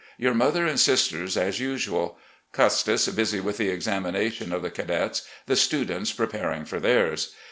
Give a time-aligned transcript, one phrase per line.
[0.17, 2.17] Your mother and sisters as usual.
[2.53, 7.35] Custis busy with the examination of the cadets, the students preparing for theirs.